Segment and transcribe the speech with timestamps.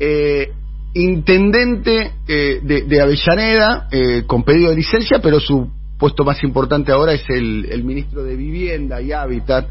[0.00, 0.52] eh,
[0.94, 7.12] intendente eh, de, Avellaneda eh, con pedido de licencia, pero su puesto más importante ahora
[7.12, 9.68] es el, el, ministro de Vivienda y Hábitat,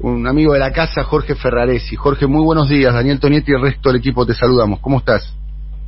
[0.00, 1.96] un amigo de la casa, Jorge Ferraresi.
[1.96, 2.92] Jorge, muy buenos días.
[2.92, 4.80] Daniel Tonietti y el resto del equipo te saludamos.
[4.80, 5.34] ¿Cómo estás?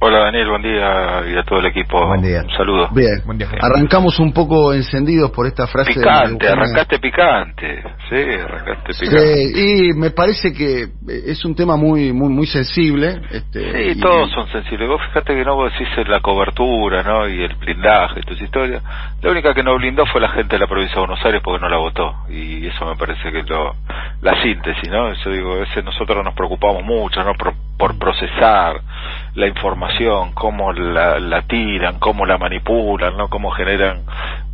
[0.00, 2.06] Hola Daniel, buen día y a todo el equipo.
[2.06, 2.42] Buen día.
[2.44, 2.88] Un saludo.
[2.92, 3.48] Bien, buen día.
[3.60, 5.92] arrancamos un poco encendidos por esta frase.
[5.92, 7.82] Picante, de arrancaste picante.
[8.08, 9.46] Sí, arrancaste picante.
[9.48, 10.86] Sí, y me parece que
[11.26, 13.22] es un tema muy muy muy sensible.
[13.28, 14.88] Este, sí, todos son sensibles.
[14.88, 17.28] Vos fíjate que no vos decís la cobertura ¿no?
[17.28, 18.84] y el blindaje y tus historias.
[19.20, 21.60] La única que no blindó fue la gente de la provincia de Buenos Aires porque
[21.60, 22.14] no la votó.
[22.28, 23.74] Y eso me parece que es lo,
[24.22, 25.10] la síntesis, ¿no?
[25.10, 27.34] Eso digo, ese nosotros nos preocupamos mucho, ¿no?
[27.34, 28.80] Por, por procesar
[29.34, 33.28] la información, cómo la, la, tiran, cómo la manipulan, ¿no?
[33.28, 34.02] Cómo generan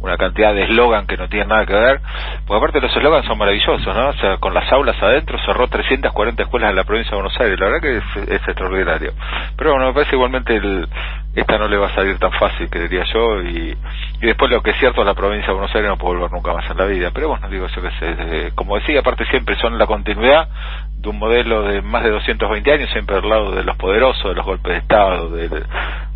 [0.01, 2.01] una cantidad de eslogan que no tienen nada que ver.
[2.47, 4.09] Porque aparte los eslogans son maravillosos, ¿no?
[4.09, 7.59] O sea, con las aulas adentro cerró 340 escuelas en la provincia de Buenos Aires.
[7.59, 7.97] La verdad que
[8.35, 9.13] es, extraordinario.
[9.57, 10.87] Pero bueno, me parece igualmente el,
[11.35, 13.41] esta no le va a salir tan fácil, que diría yo.
[13.41, 13.77] Y,
[14.21, 16.53] y después lo que es cierto, la provincia de Buenos Aires no puede volver nunca
[16.55, 17.11] más en la vida.
[17.13, 20.49] Pero bueno, digo, yo que sé, como decía, aparte siempre son la continuidad
[20.97, 24.35] de un modelo de más de 220 años, siempre al lado de los poderosos, de
[24.35, 25.49] los golpes de Estado, de,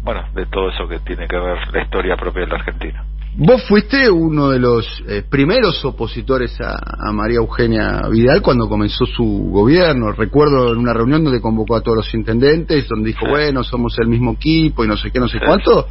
[0.02, 3.04] bueno, de todo eso que tiene que ver la historia propia de la Argentina.
[3.40, 9.06] Vos fuiste uno de los eh, primeros opositores a, a, María Eugenia Vidal cuando comenzó
[9.06, 10.10] su gobierno.
[10.12, 14.08] Recuerdo en una reunión donde convocó a todos los intendentes, donde dijo, bueno, somos el
[14.08, 15.86] mismo equipo y no sé qué, no sé cuánto.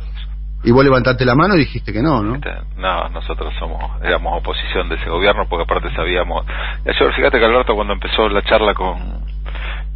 [0.67, 2.41] Y vos levantaste la mano y dijiste que no, ¿no?
[2.75, 6.45] No, nosotros somos éramos oposición de ese gobierno porque aparte sabíamos...
[6.85, 8.97] Ayer, fíjate que Alberto cuando empezó la charla con,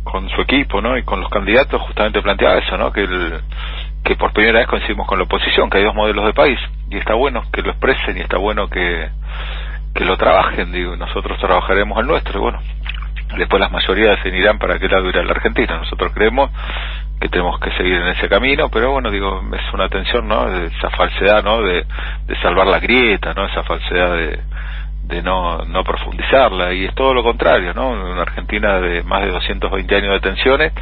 [0.05, 0.97] con su equipo, ¿no?
[0.97, 2.89] Y con los candidatos justamente planteaba eso, ¿no?
[2.93, 3.41] Que el,
[4.01, 6.95] que por primera vez coincidimos con la oposición, que hay dos modelos de país y
[6.95, 9.09] está bueno que lo expresen y está bueno que
[9.93, 12.59] que lo trabajen, digo, nosotros trabajaremos el nuestro y bueno,
[13.37, 15.79] después las mayorías definirán para qué lado irá la Argentina.
[15.79, 16.49] Nosotros creemos
[17.21, 20.47] que tenemos que seguir en ese camino, pero bueno, digo, es una tensión, ¿no?
[20.47, 21.61] Esa falsedad, ¿no?
[21.61, 21.85] De,
[22.41, 23.45] salvar la grieta, ¿no?
[23.45, 24.39] Esa falsedad de,
[25.03, 27.91] de no, no profundizarla y es todo lo contrario, ¿no?
[27.91, 30.73] Una Argentina de más de 220 años de tensiones,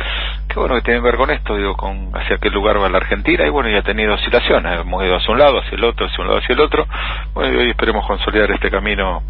[0.48, 3.00] que bueno, que tiene que ver con esto, digo, con hacia qué lugar va la
[3.00, 6.06] Argentina y bueno, ya ha tenido oscilaciones, hemos ido hacia un lado, hacia el otro,
[6.06, 6.88] hacia un lado, hacia el otro,
[7.34, 9.24] bueno, y hoy esperemos consolidar este camino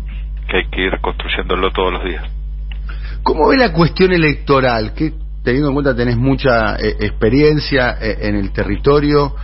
[0.47, 2.24] que hay que ir construyéndolo todos los días.
[3.24, 4.94] ¿Cómo ve la cuestión electoral?
[4.94, 5.12] que
[5.44, 9.36] teniendo en cuenta tenés mucha eh, experiencia eh, en el territorio,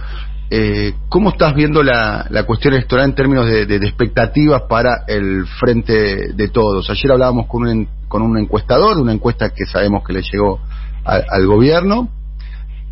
[0.50, 6.48] eh, ¿cómo estás viendo la, cuestión electoral en términos de, expectativas para el frente de
[6.50, 6.90] todos?
[6.90, 10.60] Ayer hablábamos con un, con un encuestador, una encuesta que sabemos que le llegó
[11.04, 12.10] al gobierno,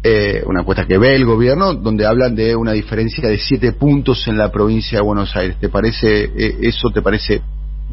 [0.03, 4.27] eh, una encuesta que ve el gobierno, donde hablan de una diferencia de siete puntos
[4.27, 5.57] en la provincia de Buenos Aires.
[5.59, 6.31] ¿Te parece
[6.61, 6.89] eso?
[6.89, 7.41] ¿Te parece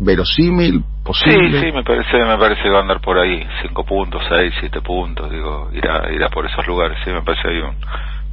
[0.00, 1.60] verosímil, posible?
[1.60, 4.52] Sí, sí, me parece, me parece que va a andar por ahí, cinco puntos, seis,
[4.58, 7.76] siete puntos, digo, irá, irá por esos lugares, sí, me parece ahí un,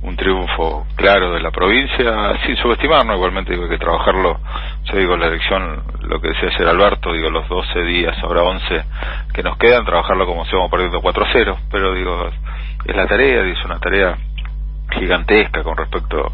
[0.08, 4.40] un triunfo claro de la provincia, sin subestimarnos, igualmente digo, hay que trabajarlo,
[4.86, 8.84] yo digo, la elección, lo que decía ayer Alberto, digo, los 12 días, ahora 11
[9.34, 12.30] que nos quedan, trabajarlo como si vamos perdiendo 4-0, pero digo,
[12.86, 14.18] es la tarea, es una tarea
[14.92, 16.32] gigantesca con respecto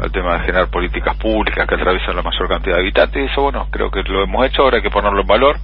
[0.00, 3.42] al tema de generar políticas públicas que atraviesan la mayor cantidad de habitantes y eso
[3.42, 5.56] bueno creo que lo hemos hecho ahora hay que ponerlo en valor.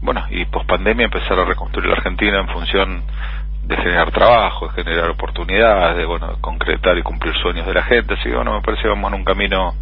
[0.00, 3.04] Bueno y post pandemia empezar a reconstruir la Argentina en función
[3.66, 8.14] de generar trabajo, de generar oportunidades, de bueno, concretar y cumplir sueños de la gente,
[8.14, 9.74] así que bueno, me parece que vamos en un camino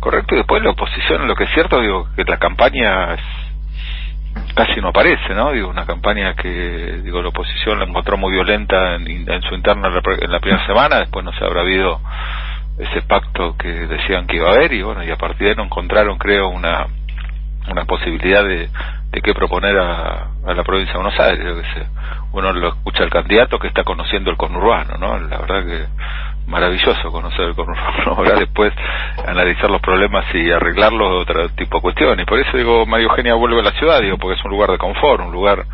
[0.00, 0.34] correcto.
[0.34, 3.20] Y después la oposición, lo que es cierto, digo, que la campaña es,
[4.54, 5.52] casi no aparece, ¿no?
[5.52, 9.88] Digo, una campaña que, digo, la oposición la encontró muy violenta en, en su interna
[9.88, 12.00] en la, primera semana, después no se habrá habido
[12.78, 15.56] ese pacto que decían que iba a haber y bueno, y a partir de ahí
[15.56, 16.86] no encontraron, creo, una
[17.70, 18.68] una posibilidad de,
[19.10, 21.86] de qué proponer a, la provincia de Buenos Aires, que sé.
[22.32, 25.18] Uno lo escucha al candidato que está conociendo el conurbano, ¿no?
[25.18, 25.86] La verdad que
[26.48, 28.72] maravilloso conocer conurbano, ahora después
[29.26, 32.26] analizar los problemas y arreglarlos otro tipo de cuestiones.
[32.26, 34.78] Por eso digo, María Eugenia vuelve a la ciudad, digo, porque es un lugar de
[34.78, 35.64] confort, un lugar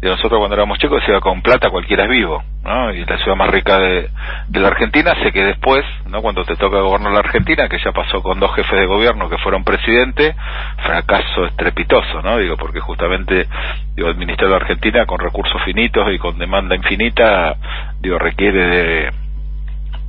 [0.00, 2.92] de nosotros cuando éramos chicos decía con plata cualquiera es vivo, ¿no?
[2.92, 4.08] Y la ciudad más rica de,
[4.48, 6.22] de la Argentina, sé que después, ¿no?
[6.22, 9.38] Cuando te toca gobernar la Argentina, que ya pasó con dos jefes de gobierno que
[9.38, 10.34] fueron presidente,
[10.82, 12.38] fracaso estrepitoso, ¿no?
[12.38, 13.46] Digo, porque justamente,
[13.94, 17.54] digo, de la Argentina con recursos finitos y con demanda infinita,
[18.00, 19.21] digo, requiere de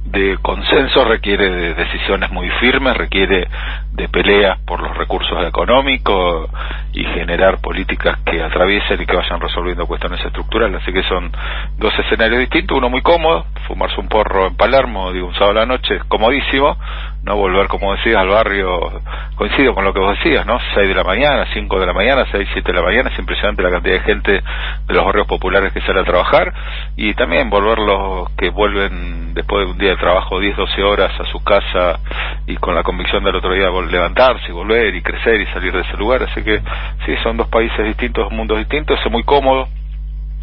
[0.06, 3.48] de consenso, requiere de decisiones muy firmes, requiere
[3.92, 6.50] de peleas por los recursos económicos
[6.94, 10.82] y generar políticas que atraviesen y que vayan resolviendo cuestiones estructurales.
[10.82, 11.32] Así que son
[11.78, 15.62] dos escenarios distintos, uno muy cómodo, fumarse un porro en Palermo, digo, un sábado a
[15.62, 16.78] la noche, comodísimo,
[17.24, 19.02] no volver, como decías, al barrio,
[19.36, 20.60] coincido con lo que vos decías, ¿no?
[20.76, 23.64] 6 de la mañana, 5 de la mañana, 6, 7 de la mañana, es impresionante
[23.64, 26.54] la cantidad de gente de los barrios populares que sale a trabajar.
[26.98, 31.18] Y también volver los que vuelven después de un día de trabajo 10, 12 horas
[31.20, 32.00] a su casa
[32.46, 35.82] y con la convicción del otro día levantarse y volver y crecer y salir de
[35.82, 36.60] ese lugar, así que
[37.06, 39.68] sí, son dos países distintos, mundos distintos, es muy cómodo,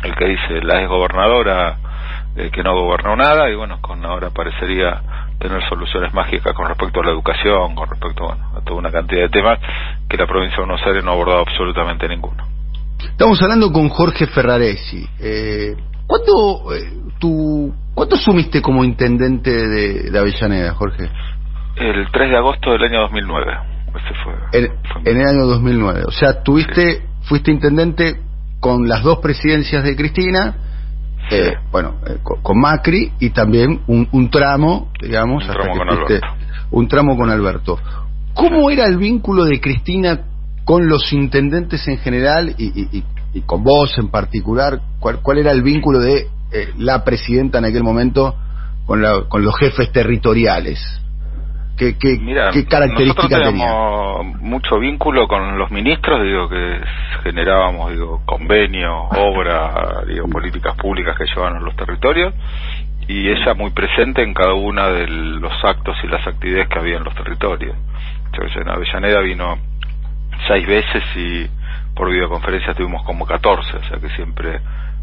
[0.03, 1.77] el que dice la exgobernadora
[2.37, 5.03] eh, que no gobernó nada y bueno, con ahora parecería
[5.41, 9.23] tener soluciones mágicas con respecto a la educación, con respecto bueno, a toda una cantidad
[9.23, 9.59] de temas
[10.09, 12.47] que la provincia de Buenos Aires no ha abordado absolutamente ninguno.
[13.03, 15.09] Estamos hablando con Jorge Ferraresi.
[15.19, 15.75] Eh,
[16.07, 21.09] ¿cuándo, eh, tú, ¿Cuánto asumiste como intendente de, Avellaneda, Jorge?
[21.77, 23.53] El 3 de agosto del año 2009.
[23.89, 24.61] Ese fue,
[25.11, 26.05] en, el año 2009.
[26.07, 28.21] O sea, tuviste, fuiste intendente
[28.61, 30.55] con las dos presidencias de Cristina
[31.31, 36.27] eh, bueno, eh, con, Macri y también un, tramo, digamos, un tramo, con Alberto.
[36.71, 37.79] un tramo con Alberto.
[38.35, 40.21] ¿Cómo era el vínculo de Cristina
[40.65, 43.05] con los intendentes en general y,
[43.47, 44.81] con vos en particular?
[44.99, 48.35] ¿Cuál, cuál era el vínculo de eh, la presidenta en aquel momento
[48.87, 50.81] con, con los jefes territoriales?
[51.81, 56.79] ¿Qué, qué, Mira, qué teníamos mucho vínculo con los ministros, digo, que
[57.25, 62.35] generábamos, digo, convenios, obras, digo, políticas públicas que llevan a los territorios,
[63.09, 66.99] y ella muy presente en cada uno de los actos y las actividades que había
[66.99, 67.75] en los territorios.
[68.27, 69.57] Entonces, en Avellaneda vino
[70.49, 71.47] seis veces y
[71.95, 74.61] por videoconferencia tuvimos como catorce, o sea que siempre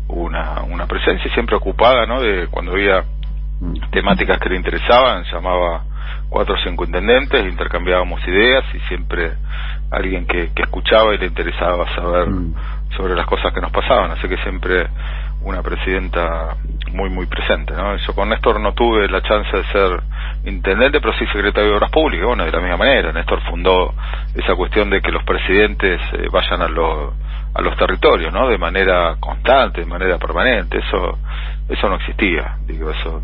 [0.09, 2.21] hubo una, una presencia siempre ocupada, ¿no?
[2.21, 3.03] De cuando había
[3.89, 5.96] temáticas que le interesaban, llamaba
[6.29, 9.33] cuatro o cinco intendentes, intercambiábamos ideas y siempre
[9.91, 12.55] alguien que, que escuchaba y le interesaba saber mm.
[12.95, 14.87] sobre las cosas que nos pasaban, así que siempre
[15.41, 16.57] una presidenta
[16.91, 17.95] muy muy presente, ¿no?
[17.95, 20.01] Yo con Néstor no tuve la chance de ser
[20.45, 23.93] intendente, pero sí secretario de Obras Públicas, bueno, de la misma manera, Néstor fundó
[24.35, 27.13] esa cuestión de que los presidentes eh, vayan a los
[27.53, 28.47] a los territorios, ¿no?
[28.49, 31.17] De manera constante, de manera permanente, eso
[31.69, 33.21] eso no existía, digo, eso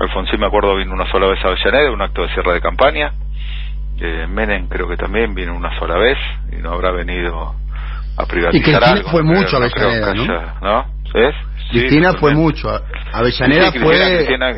[0.00, 3.12] Alfonsín, me acuerdo, vino una sola vez a Avellaneda, un acto de cierre de campaña.
[3.98, 6.16] Eh, Menem creo que también vino una sola vez
[6.50, 7.54] y no habrá venido
[8.16, 9.10] a privatizar y algo.
[9.10, 10.14] fue mucho a Avellaneda,
[10.62, 10.86] ¿no?
[11.70, 12.68] Cristina fue mucho.
[13.12, 14.16] Avellaneda fue...
[14.16, 14.52] Cristina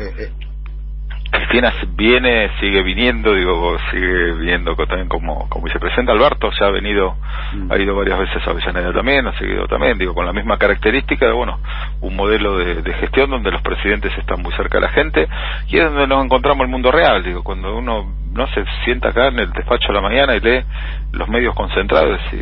[1.95, 6.11] viene, sigue viniendo, digo, sigue viniendo también como, como vicepresidenta.
[6.11, 7.15] Alberto ya ha venido,
[7.53, 7.71] mm.
[7.71, 11.25] ha ido varias veces a Avellaneda también, ha seguido también, digo, con la misma característica
[11.25, 11.59] de, bueno,
[12.01, 15.27] un modelo de, gestión donde los presidentes están muy cerca de la gente
[15.67, 19.27] y es donde nos encontramos el mundo real, digo, cuando uno no se sienta acá
[19.27, 20.63] en el despacho a la mañana y lee
[21.11, 22.37] los medios concentrados y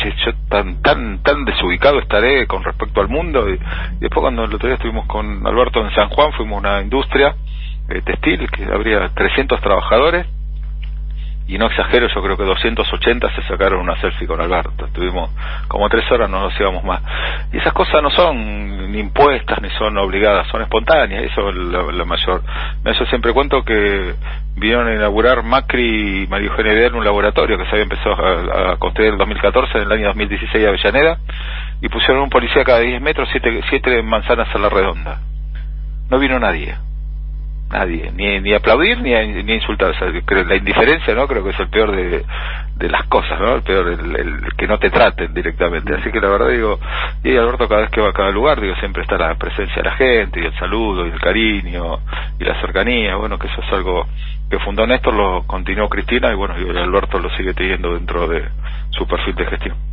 [0.00, 4.44] che, yo tan, tan, tan desubicado estaré con respecto al mundo y, y después cuando
[4.44, 7.34] el otro día estuvimos con Alberto en San Juan, fuimos a una industria
[7.88, 10.26] eh, textil, que habría 300 trabajadores,
[11.48, 14.84] y no exagero, yo creo que 280 se sacaron una selfie con Alberto.
[14.84, 15.30] Estuvimos
[15.66, 17.00] como tres horas, no nos íbamos más.
[17.50, 21.24] Y esas cosas no son ni impuestas ni son obligadas, son espontáneas.
[21.24, 22.42] Eso es lo, mayor.
[22.84, 24.14] Eso siempre cuento que
[24.56, 29.08] vinieron a inaugurar Macri y Mario Eugenia un laboratorio que se había empezado a, construir
[29.08, 31.18] en el 2014, en el año 2016 a Avellaneda,
[31.80, 35.20] y pusieron un policía cada 10 metros, siete, siete manzanas a la redonda.
[36.10, 36.76] No vino nadie
[37.70, 39.12] nadie, ni, ni aplaudir ni,
[39.42, 39.94] ni insultar.
[40.24, 41.26] creo, la indiferencia, ¿no?
[41.26, 42.24] Creo que es el peor de,
[42.76, 43.56] de las cosas, ¿no?
[43.56, 45.94] El peor, el, que no te traten directamente.
[45.94, 46.78] Así que la verdad digo,
[47.24, 49.88] y Alberto cada vez que va a cada lugar, digo, siempre está la presencia de
[49.88, 51.98] la gente y el saludo y el cariño
[52.38, 53.16] y la cercanía.
[53.16, 54.06] Bueno, que eso es algo
[54.50, 58.44] que fundó Néstor, lo continuó Cristina y bueno, y Alberto lo sigue teniendo dentro de
[58.90, 59.87] su perfil de gestión.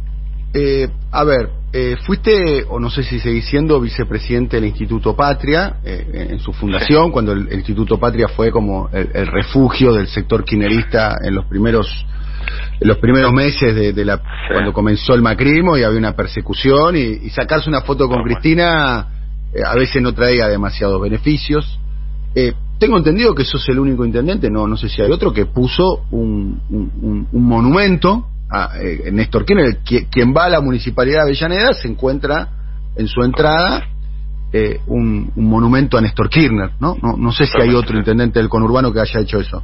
[0.57, 5.81] Eh, a ver, eh, fuiste, o no sé si seguís siendo, vicepresidente del Instituto Patria,
[5.83, 11.17] eh, en su fundación, cuando el, Instituto Patria fue como el, refugio del sector quinerista
[11.21, 12.05] en los primeros
[12.79, 17.29] en los primeros meses de, la cuando comenzó el macrimo y había una persecución y,
[17.31, 19.07] sacarse una foto con Cristina
[19.65, 21.79] a veces no traía demasiados beneficios.
[22.79, 26.05] tengo entendido que sos el único intendente, no no sé si hay otro que puso
[26.12, 31.73] un, un, un monumento a eh, Néstor Kirchner, quien, va a la municipalidad de Avellaneda,
[31.73, 32.47] se encuentra
[32.95, 33.83] en su entrada
[34.53, 36.95] eh, un, monumento a Néstor Kirchner, ¿no?
[37.01, 39.63] No, no sé si hay otro intendente del conurbano que haya hecho eso.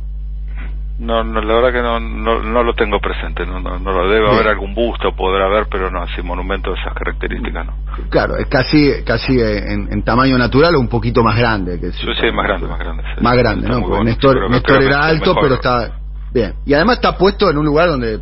[1.00, 4.50] No, no, la verdad que no, no, lo tengo presente, no, no, lo debe haber
[4.50, 7.74] algún busto, podrá haber, pero no, así monumento de esas características, ¿no?
[8.12, 11.80] Claro, es casi, casi en, tamaño natural o un poquito más grande.
[11.80, 13.04] Que sí, sí, más grande, más grande.
[13.20, 13.82] más grande, ¿no?
[13.82, 16.01] Porque Néstor, Néstor era alto, pero está
[16.34, 16.54] bien.
[16.66, 18.20] Y además está puesto en un lugar donde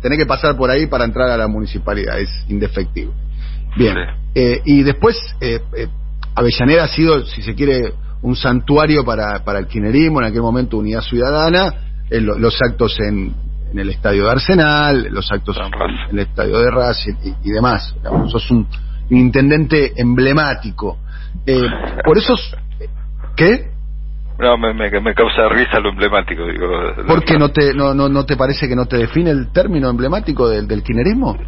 [0.00, 3.12] tener que pasar por ahí para entrar a la municipalidad, es indefectivo.
[3.76, 3.96] Bien,
[4.34, 5.88] eh, y después, eh, eh,
[6.34, 10.78] Avellaneda ha sido, si se quiere, un santuario para, para el kirchnerismo, en aquel momento
[10.78, 11.74] Unidad Ciudadana,
[12.10, 13.34] los actos en,
[13.74, 17.94] el estadio de Arsenal, los actos en el estadio de Racing y, demás.
[18.28, 18.66] sos un,
[19.10, 20.98] intendente emblemático.
[21.44, 21.66] Eh,
[22.04, 22.34] por eso,
[23.36, 23.73] ¿qué?
[24.38, 26.44] No, me, me, causa risa lo emblemático.
[26.46, 26.66] Digo,
[27.06, 29.88] ¿Por qué no te, no, no, no te parece que no te define el término
[29.88, 31.38] emblemático del, del kirchnerismo?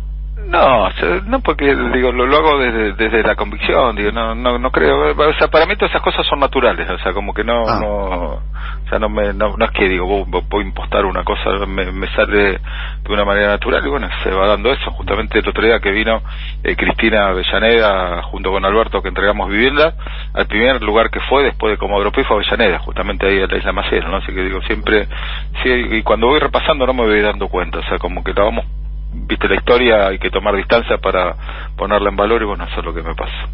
[0.48, 0.88] No,
[1.26, 5.10] no porque digo lo, lo hago desde, desde la convicción, digo no, no no creo,
[5.10, 7.78] o sea para mí todas esas cosas son naturales, o sea como que no ah.
[7.80, 11.90] no o sea no me no, es que digo voy, a impostar una cosa me,
[11.90, 12.60] me, sale
[13.02, 15.90] de una manera natural y bueno se va dando eso justamente el otro día que
[15.90, 16.22] vino
[16.62, 19.94] eh, Cristina Avellaneda junto con Alberto que entregamos vivienda
[20.32, 23.72] al primer lugar que fue después de Comodoro fue Avellaneda justamente ahí en la isla
[23.72, 25.08] Maciel, no así que digo siempre
[25.64, 28.44] sí y cuando voy repasando no me voy dando cuenta o sea como que la
[28.44, 28.64] vamos
[29.26, 31.34] viste la historia, hay que tomar distancia para
[31.76, 33.48] ponerla en valor y bueno, eso es lo que me pasa.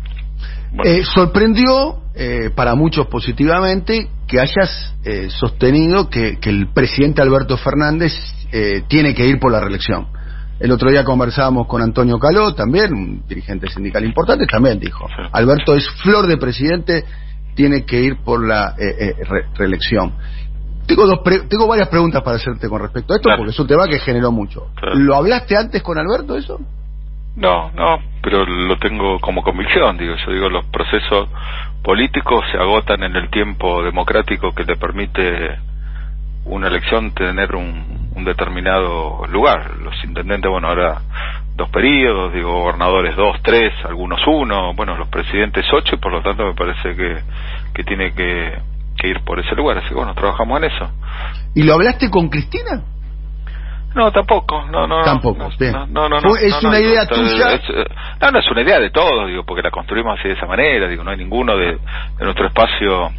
[0.85, 8.13] Eh, sorprendió eh, para muchos positivamente que hayas eh, sostenido que, el presidente Alberto Fernández
[8.87, 10.09] tiene que ir por la reelección.
[10.61, 15.75] El otro día conversábamos con Antonio Caló, también un dirigente sindical importante, también dijo, Alberto
[15.75, 17.03] es flor de presidente,
[17.55, 18.75] tiene que ir por la
[19.55, 20.13] reelección.
[20.87, 23.87] Tengo, dos tengo varias preguntas para hacerte con respecto a esto, porque es un tema
[23.87, 24.69] que generó mucho.
[24.95, 26.59] ¿Lo hablaste antes con Alberto eso?
[27.37, 31.29] No, no, pero lo tengo como convicción, digo, yo digo, los procesos
[31.83, 35.59] políticos se agotan en el tiempo democrático que te permite
[36.45, 39.77] una elección tener un, un determinado lugar.
[39.79, 41.01] Los intendentes, bueno, ahora
[41.57, 46.21] dos periodos, digo, gobernadores dos, tres, algunos uno, bueno, los presidentes ocho, y por lo
[46.23, 47.19] tanto me parece que,
[47.73, 48.59] que tiene que
[49.03, 50.91] que ir por ese lugar, así que bueno, trabajamos en eso.
[51.55, 52.83] ¿Y lo hablaste con Cristina?
[53.95, 55.03] No, tampoco, no, no.
[55.03, 55.51] Tampoco,
[55.91, 57.61] no, no, ¿Es una idea tuya?
[58.21, 60.89] no, no es una idea de todos, digo, porque la construimos así de esa manera,
[60.89, 63.11] digo, no hay ninguno de, de nuestro espacio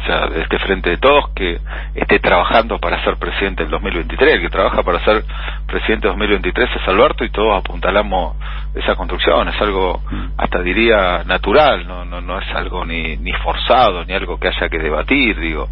[0.00, 1.58] o sea, de este frente de todos, que
[1.94, 4.34] esté trabajando para ser presidente del 2023.
[4.34, 5.24] El que trabaja para ser
[5.66, 8.36] presidente del 2023 es Alberto y todos apuntalamos
[8.74, 9.48] esa construcción.
[9.48, 10.02] Es algo,
[10.38, 14.68] hasta diría, natural, no, no, no es algo ni, ni forzado, ni algo que haya
[14.68, 15.68] que debatir, digo.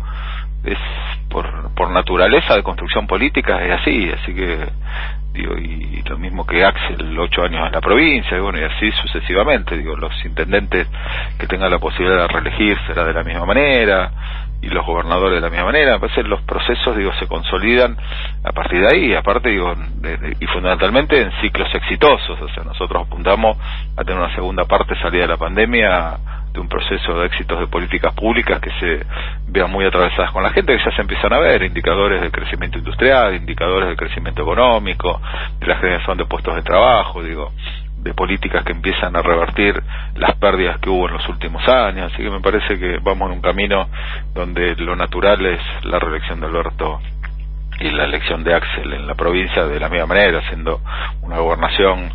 [0.65, 0.79] Es
[1.31, 4.67] por, por naturaleza de construcción política, es así, así que
[5.33, 8.91] digo, y lo mismo que Axel, ocho años en la provincia, y bueno, y así
[8.93, 10.89] sucesivamente, digo, los intendentes
[11.39, 14.11] que tengan la posibilidad de reelegir será de la misma manera,
[14.61, 17.97] y los gobernadores de la misma manera, a veces los procesos, digo, se consolidan
[18.43, 19.73] a partir de ahí, aparte, digo,
[20.41, 23.57] y fundamentalmente en ciclos exitosos, o sea, nosotros apuntamos
[23.97, 26.19] a tener una segunda parte salida de la pandemia
[26.59, 29.07] de un proceso de éxitos de políticas públicas que se
[29.47, 32.79] vean muy atravesadas con la gente, que ya se empiezan a ver, indicadores de crecimiento
[32.79, 35.21] industrial, indicadores de crecimiento económico,
[35.61, 37.53] de la generación de puestos de trabajo, digo,
[37.99, 39.81] de políticas que empiezan a revertir
[40.17, 43.37] las pérdidas que hubo en los últimos años, así que me parece que vamos en
[43.37, 43.89] un camino
[44.35, 47.01] donde lo natural es la reelección de Alberto
[47.79, 50.81] y la elección de Axel en la provincia de la misma manera, siendo
[51.23, 52.11] una gobernación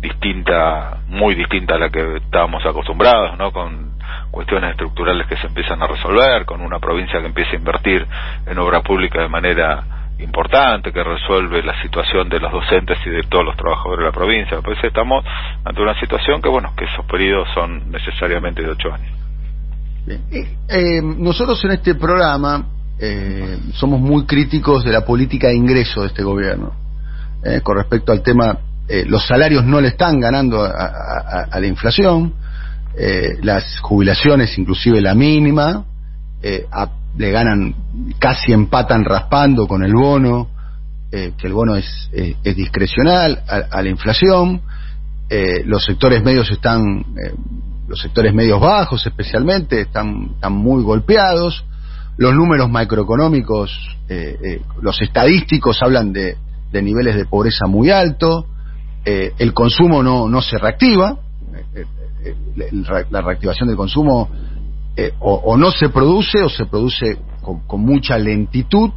[0.00, 3.50] distinta, muy distinta a la que estábamos acostumbrados, ¿no?
[3.52, 3.87] Con
[4.30, 8.06] cuestiones estructurales que se empiezan a resolver, con una provincia que empieza a invertir
[8.46, 9.84] en obra pública de manera
[10.18, 14.12] importante, que resuelve la situación de los docentes y de todos los trabajadores de la
[14.12, 14.58] provincia.
[14.62, 15.24] Pues estamos
[15.64, 19.12] ante una situación que, bueno, que esos periodos son necesariamente de ocho años.
[20.08, 22.64] Eh, eh, nosotros en este programa
[22.98, 26.72] eh, somos muy críticos de la política de ingreso de este gobierno.
[27.62, 28.58] con respecto al tema
[28.88, 32.32] eh, los salarios no le están ganando a, la inflación,
[32.98, 35.84] eh, las jubilaciones, inclusive la mínima,
[36.42, 36.66] eh,
[37.16, 37.74] le ganan,
[38.18, 40.48] casi empatan raspando con el bono,
[41.10, 42.10] que el bono es,
[42.42, 44.60] discrecional a, la inflación,
[45.64, 47.02] los sectores medios están,
[47.88, 51.64] los sectores medios bajos especialmente, están, están muy golpeados,
[52.18, 53.96] los números macroeconómicos,
[54.82, 56.36] los estadísticos hablan de,
[56.72, 58.44] niveles de pobreza muy altos,
[59.04, 61.27] eh, el consumo no, no se reactiva, eh, eh,
[63.10, 64.28] la reactivación del consumo
[65.20, 67.18] o, no se produce o se produce
[67.66, 68.90] con, mucha lentitud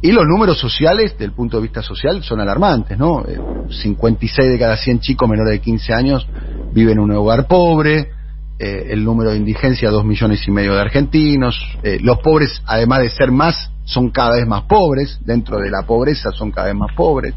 [0.00, 3.24] y los números sociales, desde el punto de vista social, son alarmantes, ¿no?
[3.70, 6.26] 56 de cada 100 chicos menores de 15 años
[6.72, 8.10] viven en un hogar pobre,
[8.58, 11.58] el número de indigencia, dos millones y medio de argentinos,
[12.00, 16.30] los pobres, además de ser más son cada vez más pobres, dentro de la pobreza
[16.32, 17.34] son cada vez más pobres.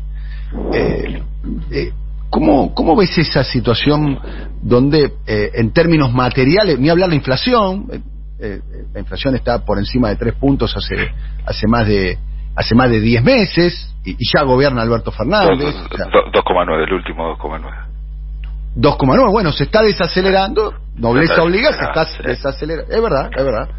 [2.27, 4.19] Eh, eh, ¿cómo, ¿Cómo ves esa situación
[4.62, 7.88] donde eh, en términos materiales, ni hablar de inflación,
[8.39, 11.12] la inflación está por encima de tres puntos hace,
[11.43, 12.19] hace más de
[12.55, 15.75] hace más de 10 meses y, ya gobierna Alberto Fernández.
[15.75, 17.88] 2,9, el último 2,9.
[18.75, 23.69] 2,9, bueno, se está desacelerando, nobleza obliga, se está desacelerando, es verdad, es verdad.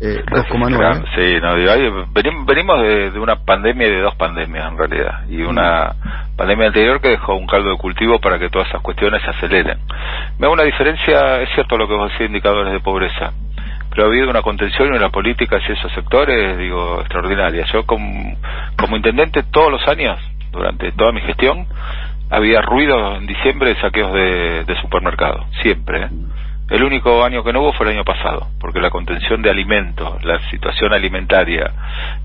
[0.00, 1.04] Eh, 2,9.
[1.14, 2.06] Sí, no, digo,
[2.44, 5.94] venimos de, de, una pandemia y de dos pandemias en realidad, y una
[6.36, 9.78] pandemia anterior que dejó un caldo de cultivo para que todas esas cuestiones se aceleren.
[10.38, 13.32] Me da una diferencia, es cierto lo que vos decís, indicadores de pobreza,
[13.90, 17.64] pero ha habido una contención en la política hacia esos sectores, digo, extraordinaria.
[17.72, 18.36] Yo como,
[18.76, 20.18] como intendente todos los años,
[20.50, 21.68] durante toda mi gestión,
[22.30, 26.02] había ruido en diciembre de saqueos de, de supermercados, siempre.
[26.02, 26.08] ¿eh?
[26.70, 30.24] El único año que no hubo fue el año pasado, porque la contención de alimentos,
[30.24, 31.70] la situación alimentaria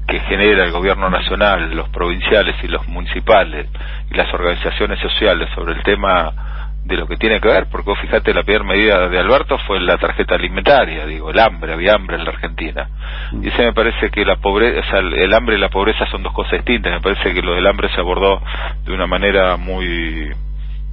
[0.07, 3.67] que genera el gobierno nacional, los provinciales y los municipales
[4.09, 6.31] y las organizaciones sociales sobre el tema
[6.85, 9.81] de lo que tiene que ver, porque vos fíjate, la primera medida de Alberto fue
[9.81, 12.89] la tarjeta alimentaria, digo, el hambre, había hambre en la Argentina.
[13.43, 16.23] Y ese me parece que la pobreza, o sea, el hambre y la pobreza son
[16.23, 18.41] dos cosas distintas, me parece que lo del hambre se abordó
[18.85, 20.31] de una manera muy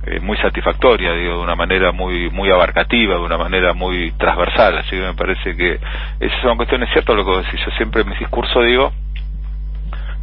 [0.05, 4.79] eh, muy satisfactoria, digo, de una manera muy muy abarcativa, de una manera muy transversal,
[4.79, 5.81] así que me parece que
[6.21, 6.91] esas son cuestiones.
[6.93, 8.93] Ciertas, lo que yo siempre en mis discursos digo,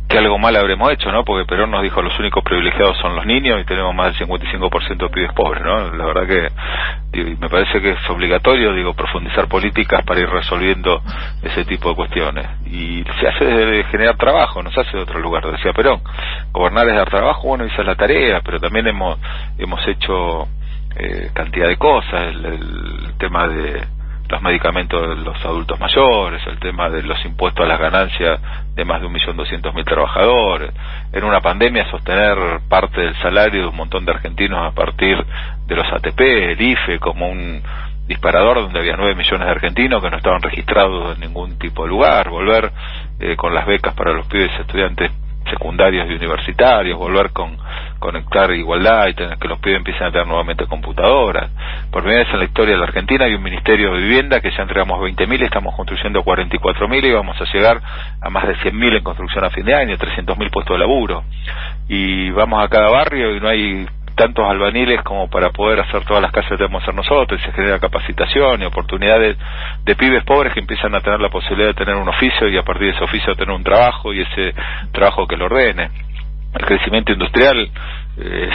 [0.07, 1.23] que algo mal habremos hecho, ¿no?
[1.23, 4.97] Porque Perón nos dijo los únicos privilegiados son los niños y tenemos más del 55%
[4.97, 5.91] de pibes pobres, ¿no?
[5.95, 11.01] La verdad que me parece que es obligatorio, digo, profundizar políticas para ir resolviendo
[11.41, 12.47] ese tipo de cuestiones.
[12.65, 16.01] Y se hace de generar trabajo, no se hace de otro lugar, decía Perón.
[16.51, 19.17] Gobernar es dar trabajo, bueno, esa es la tarea, pero también hemos,
[19.57, 20.47] hemos hecho
[20.95, 23.83] eh, cantidad de cosas, el tema de
[24.29, 28.39] los medicamentos de los adultos mayores, el tema de los impuestos a las ganancias
[28.75, 30.71] de más de un millón doscientos mil trabajadores,
[31.11, 35.23] en una pandemia sostener parte del salario de un montón de argentinos a partir
[35.67, 37.61] de los ATP, el IFE como un
[38.07, 41.89] disparador donde había nueve millones de argentinos que no estaban registrados en ningún tipo de
[41.89, 42.71] lugar, volver
[43.19, 45.11] eh, con las becas para los pibes estudiantes
[45.53, 47.57] secundarios y universitarios, volver con
[47.99, 51.49] conectar igualdad y tener que los pibes empiecen a tener nuevamente computadoras.
[51.89, 54.51] Por primera vez en la historia de la Argentina hay un Ministerio de Vivienda que
[54.51, 57.81] ya entregamos 20.000, estamos construyendo 44.000 y vamos a llegar
[58.21, 61.23] a más de 100.000 en construcción a fin de año, 300.000 puestos de laburo.
[61.87, 66.21] Y vamos a cada barrio y no hay tantos albaniles como para poder hacer todas
[66.21, 69.37] las casas que debemos hacer nosotros, y se genera capacitación y oportunidades
[69.83, 72.63] de pibes pobres que empiezan a tener la posibilidad de tener un oficio y a
[72.63, 74.53] partir de ese oficio tener un trabajo y ese
[74.91, 75.89] trabajo que lo ordene.
[76.53, 77.69] El crecimiento industrial
[78.17, 78.49] eh,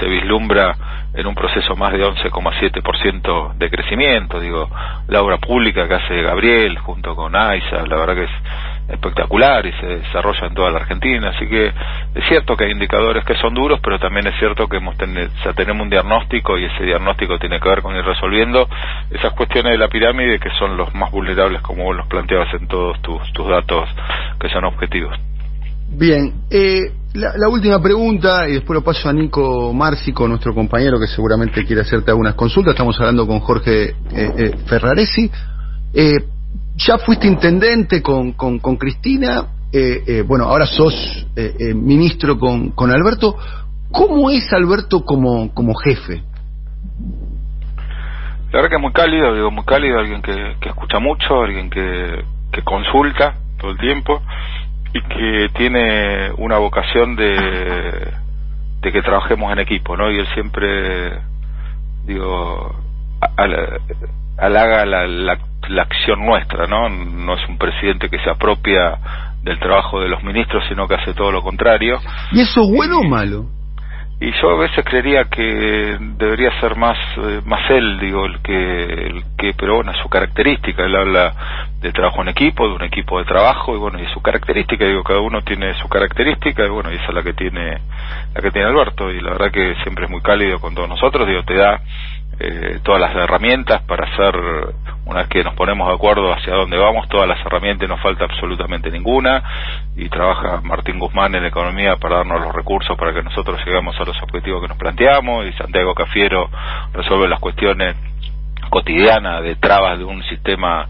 [0.00, 0.74] se vislumbra
[1.14, 4.68] en un proceso más de 11,7% de crecimiento, digo,
[5.06, 8.30] la obra pública que hace Gabriel junto con AISA, la verdad que es
[8.88, 13.24] espectacular y se desarrolla en toda la Argentina, así que es cierto que hay indicadores
[13.24, 17.38] que son duros, pero también es cierto que hemos tenemos un diagnóstico y ese diagnóstico
[17.38, 18.68] tiene que ver con ir resolviendo
[19.10, 22.68] esas cuestiones de la pirámide que son los más vulnerables como vos los planteabas en
[22.68, 23.88] todos tus, tus datos
[24.38, 25.16] que son objetivos.
[25.88, 26.80] Bien, eh,
[27.14, 31.82] la, última pregunta, y después lo paso a Nico Márcico, nuestro compañero que seguramente quiere
[31.82, 32.74] hacerte algunas consultas.
[32.74, 35.30] Estamos hablando con Jorge eh, eh, Ferraresi.
[35.92, 36.16] Eh,
[36.76, 42.90] ya fuiste intendente con, con, Cristina, eh, eh, bueno, ahora sos eh, ministro con, con
[42.90, 43.36] Alberto.
[43.92, 46.22] ¿Cómo es Alberto como, como jefe?
[48.50, 51.70] La verdad que es muy cálido, digo, muy cálido, alguien que, que escucha mucho, alguien
[51.70, 54.22] que, que consulta todo el tiempo
[54.92, 58.12] y que tiene una vocación de,
[58.80, 60.10] de que trabajemos en equipo, ¿no?
[60.10, 61.20] Y él siempre,
[62.04, 62.76] digo,
[64.38, 66.88] halaga la, la la acción nuestra, ¿no?
[66.88, 68.98] No es un presidente que se apropia
[69.42, 72.00] del trabajo de los ministros, sino que hace todo lo contrario.
[72.32, 73.46] ¿Y eso es bueno o malo?
[74.20, 78.84] Y yo a veces creería que debería ser más eh, más él, digo, el que,
[78.84, 81.32] el que, pero bueno, su característica, él habla
[81.80, 85.02] de trabajo en equipo, de un equipo de trabajo, y bueno, y su característica, digo,
[85.02, 87.80] cada uno tiene su característica, y bueno, y esa es la que tiene,
[88.34, 91.26] la que tiene Alberto, y la verdad que siempre es muy cálido con todos nosotros,
[91.26, 91.80] digo, te da
[92.40, 94.34] eh, todas las herramientas para hacer,
[95.06, 98.24] una vez que nos ponemos de acuerdo hacia dónde vamos, todas las herramientas, no falta
[98.24, 99.42] absolutamente ninguna,
[99.96, 104.04] y trabaja Martín Guzmán en economía para darnos los recursos para que nosotros lleguemos a
[104.04, 106.50] los objetivos que nos planteamos, y Santiago Cafiero
[106.92, 107.96] resuelve las cuestiones
[108.70, 110.88] cotidianas de trabas de un sistema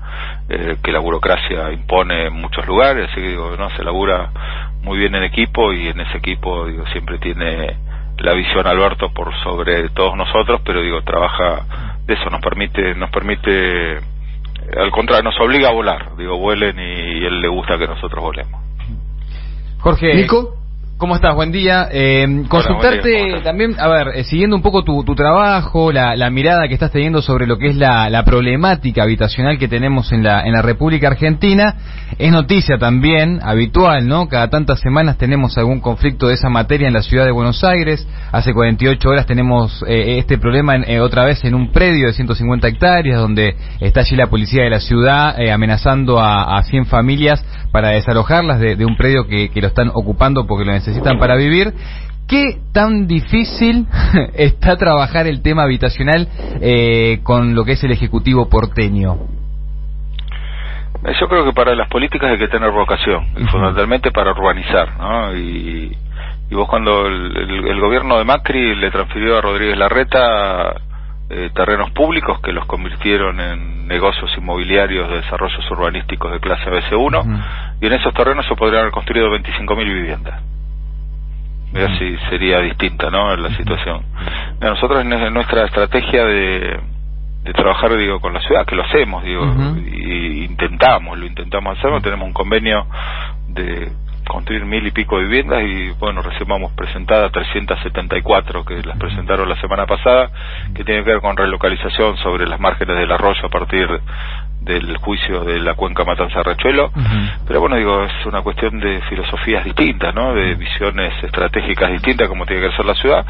[0.49, 4.31] eh, que la burocracia impone en muchos lugares, así que digo, no, se labura
[4.83, 7.77] muy bien en equipo y en ese equipo digo siempre tiene
[8.19, 13.11] la visión Alberto por sobre todos nosotros, pero digo, trabaja de eso, nos permite, nos
[13.11, 13.99] permite,
[14.77, 18.23] al contrario, nos obliga a volar, digo, vuelen y, y él le gusta que nosotros
[18.23, 18.63] volemos.
[19.81, 20.15] Jorge.
[20.15, 20.64] Nico.
[20.97, 21.35] ¿Cómo estás?
[21.35, 21.89] Buen día.
[21.91, 26.93] Eh, consultarte también, a ver, eh, siguiendo un poco tu, trabajo, la, mirada que estás
[26.93, 31.09] teniendo sobre lo que es la, problemática habitacional que tenemos en la, en la República
[31.09, 31.75] Argentina,
[32.17, 34.29] es noticia también, habitual, ¿no?
[34.29, 38.07] Cada tantas semanas tenemos algún conflicto de esa materia en la ciudad de Buenos Aires.
[38.31, 42.69] Hace 48 horas tenemos eh, este problema en, otra vez en un predio de 150
[42.69, 47.89] hectáreas, donde está allí la policía de la ciudad amenazando a, a 100 familias para
[47.89, 51.73] desalojarlas de, un predio que, que lo están ocupando porque lo necesitan necesitan para vivir.
[52.29, 53.87] ¿Qué tan difícil
[54.35, 56.29] está trabajar el tema habitacional
[56.61, 59.19] eh, con lo que es el Ejecutivo porteño?
[61.21, 65.37] Yo creo que para las políticas hay que tener vocación, y fundamentalmente para urbanizar, ¿no?
[65.37, 65.95] Y,
[66.53, 70.73] vos cuando el, gobierno de Macri le transfirió a Rodríguez Larreta
[71.29, 77.45] eh, terrenos públicos que los convirtieron en negocios inmobiliarios de desarrollos urbanísticos de clase BC1,
[77.83, 80.54] y en esos terrenos se podrían haber construido 25.000 viviendas
[81.73, 83.37] si sería distinta ¿no?
[83.37, 84.03] la situación.
[84.61, 86.81] Nosotros en nuestra estrategia de,
[87.45, 89.45] de trabajar digo con la ciudad, que lo hacemos, digo,
[89.77, 92.87] y intentamos, lo intentamos hacer, tenemos un convenio
[93.49, 93.93] de
[94.27, 99.49] construir mil y pico de viviendas y bueno, recién vamos presentada 374 que las presentaron
[99.49, 100.31] la semana pasada,
[100.75, 103.89] que tiene que ver con relocalización sobre las márgenes del arroyo a partir
[104.65, 106.91] del juicio de la cuenca Matanza-Rachuelo,
[107.47, 110.35] pero bueno, digo, es una cuestión de filosofías distintas, ¿no?
[110.35, 113.27] De visiones estratégicas distintas como tiene que ser la ciudad.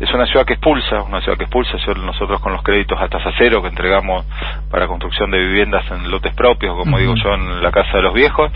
[0.00, 3.30] Es una ciudad que expulsa, una ciudad que expulsa, nosotros con los créditos a tasa
[3.36, 4.24] cero que entregamos
[4.70, 8.14] para construcción de viviendas en lotes propios, como digo yo, en la Casa de los
[8.14, 8.50] Viejos,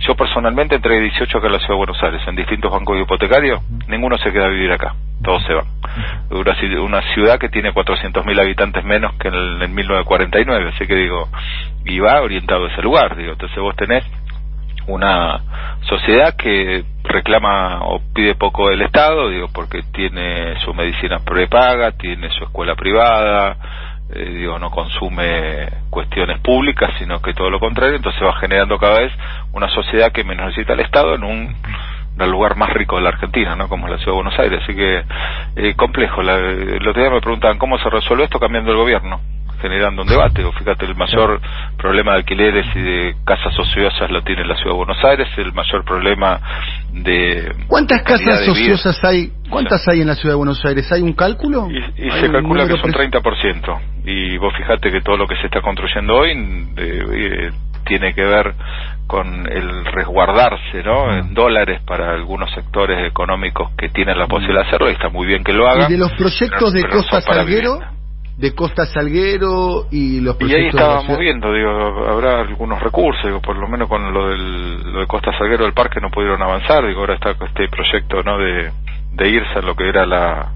[0.00, 3.60] yo personalmente entregué 18 acá en la ciudad de Buenos Aires, en distintos bancos hipotecarios,
[3.88, 5.66] ninguno se queda a vivir acá, todos se van.
[6.30, 11.28] Una ciudad que tiene 400.000 habitantes menos que en el en 1949, así que digo,
[11.86, 14.04] y va orientado a ese lugar, digo, entonces vos tenés
[14.88, 15.40] una
[15.82, 22.30] sociedad que reclama o pide poco del Estado, digo, porque tiene su medicina prepaga, tiene
[22.30, 23.56] su escuela privada,
[24.12, 29.00] eh, digo, no consume cuestiones públicas, sino que todo lo contrario, entonces va generando cada
[29.00, 29.12] vez
[29.52, 31.56] una sociedad que menos necesita el Estado en un
[32.18, 33.68] el lugar más rico de la Argentina, ¿no?
[33.68, 35.04] Como la ciudad de Buenos Aires, así que
[35.56, 36.22] eh, complejo.
[36.22, 39.20] La, el otro día me preguntaban cómo se resuelve esto cambiando el gobierno
[39.66, 40.44] generando un debate.
[40.44, 41.40] O fíjate, el mayor
[41.76, 45.52] problema de alquileres y de casas ociosas lo tiene la ciudad de Buenos Aires, el
[45.52, 46.40] mayor problema
[46.92, 47.52] de...
[47.66, 49.32] ¿Cuántas casas ociosas hay?
[49.50, 50.90] ¿Cuántas hay en la ciudad de Buenos Aires?
[50.92, 51.68] ¿Hay un cálculo?
[51.70, 53.78] Y, se calcula que son 30%.
[54.04, 56.30] Y vos fíjate que todo lo que se está construyendo hoy
[56.76, 57.50] eh,
[57.84, 58.54] tiene que ver
[59.06, 61.12] con el resguardarse ¿no?
[61.16, 65.26] en dólares para algunos sectores económicos que tienen la posibilidad de hacerlo y está muy
[65.26, 65.90] bien que lo hagan.
[65.90, 67.95] ¿Y de los proyectos de Costa Salguero?
[68.36, 71.70] De Costa Salguero y los y ahí estábamos viendo digo
[72.06, 75.72] habrá algunos recursos digo por lo menos con lo del lo de Costa Salguero del
[75.72, 78.70] parque no pudieron avanzar digo ahora está este proyecto no de
[79.12, 80.52] de irse a lo que era la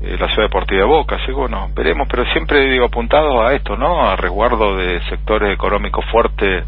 [0.00, 3.76] eh, la ciudad deportiva de Boca, así bueno, veremos, pero siempre digo apuntados a esto,
[3.76, 4.08] ¿no?
[4.08, 6.64] A resguardo de sectores económicos fuertes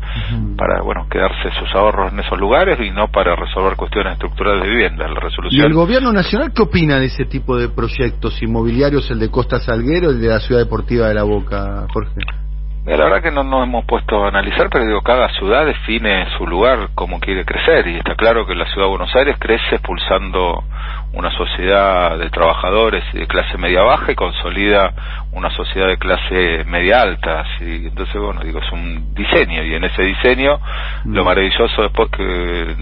[0.57, 4.71] para, bueno, quedarse sus ahorros en esos lugares y no para resolver cuestiones estructurales de
[4.71, 5.07] vivienda.
[5.07, 5.63] La resolución.
[5.63, 9.61] ¿Y el gobierno nacional qué opina de ese tipo de proyectos inmobiliarios, el de Costa
[9.61, 12.21] Salguero, el de la ciudad deportiva de la Boca, Jorge?
[12.87, 16.47] La verdad que no nos hemos puesto a analizar, pero digo, cada ciudad define su
[16.47, 20.65] lugar como quiere crecer y está claro que la ciudad de Buenos Aires crece expulsando
[21.13, 24.95] una sociedad de trabajadores y de clase media baja y consolida
[25.33, 27.45] una sociedad de clase media alta.
[27.61, 30.59] y Entonces, bueno, digo, es un diseño y en ese diseño
[31.05, 31.27] lo mm.
[31.27, 32.77] maravilloso después que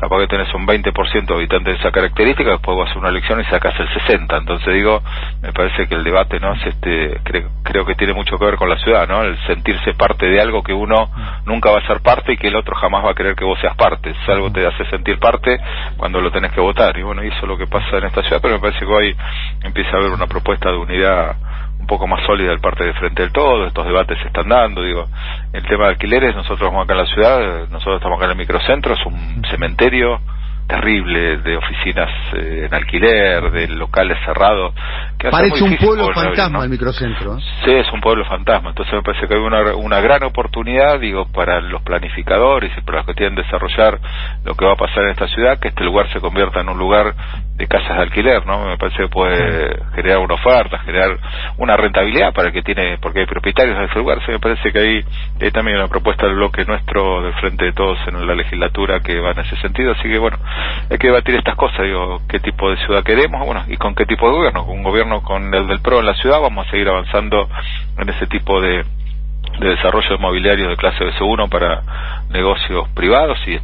[0.00, 3.38] capaz que tenés un 20% de habitantes de esa característica, después vas a una elección
[3.38, 4.38] y sacas el 60%.
[4.38, 5.02] Entonces digo,
[5.42, 6.54] me parece que el debate, ¿no?
[6.54, 7.20] Es este,
[7.62, 9.22] creo, que tiene mucho que ver con la ciudad, ¿no?
[9.22, 11.10] El sentirse parte de algo que uno
[11.44, 13.58] nunca va a ser parte y que el otro jamás va a querer que vos
[13.60, 14.14] seas parte.
[14.14, 15.58] Que te hace sentir parte
[15.98, 16.96] cuando lo tenés que votar.
[16.96, 19.16] Y bueno, eso es lo que pasa en esta ciudad, pero me parece que hoy
[19.62, 21.36] empieza a haber una propuesta de unidad
[21.80, 24.82] un poco más sólida del parte de frente del todo, estos debates se están dando,
[24.82, 25.06] digo,
[25.52, 28.94] el tema de alquileres, nosotros acá en la ciudad, nosotros estamos acá en el microcentro,
[28.94, 30.20] es un cementerio,
[30.70, 34.72] terrible de oficinas eh, en alquiler, de locales cerrados.
[35.28, 37.36] Parece un pueblo fantasma el microcentro.
[37.36, 37.42] ¿eh?
[37.64, 38.70] Sí, es un pueblo fantasma.
[38.70, 42.98] Entonces me parece que hay una, una gran oportunidad, digo, para los planificadores y para
[42.98, 43.98] los que quieren desarrollar
[44.44, 46.78] lo que va a pasar en esta ciudad, que este lugar se convierta en un
[46.78, 47.14] lugar
[47.56, 48.64] de casas de alquiler, ¿no?
[48.66, 51.18] Me parece que puede generar una oferta, generar
[51.58, 54.18] una rentabilidad para el que tiene, porque hay propietarios de ese lugar.
[54.24, 55.04] Sí, me parece que hay,
[55.40, 59.20] hay también una propuesta del bloque nuestro de frente de todos en la legislatura que
[59.20, 59.92] va en ese sentido.
[59.92, 60.38] Así que bueno,
[60.90, 64.06] hay que debatir estas cosas, digo, qué tipo de ciudad queremos, bueno, y con qué
[64.06, 64.64] tipo de gobierno.
[64.64, 67.48] Con un gobierno con el del PRO en la ciudad vamos a seguir avanzando
[67.98, 68.84] en ese tipo de,
[69.58, 71.82] de desarrollo inmobiliario de clase BC1 para
[72.30, 73.58] negocios privados y